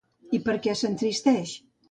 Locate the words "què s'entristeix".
0.63-1.55